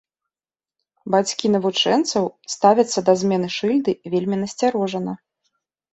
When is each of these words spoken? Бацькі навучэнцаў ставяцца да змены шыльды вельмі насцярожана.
Бацькі 1.15 1.51
навучэнцаў 1.57 2.23
ставяцца 2.55 2.99
да 3.11 3.15
змены 3.25 3.47
шыльды 3.57 3.91
вельмі 4.15 4.35
насцярожана. 4.45 5.13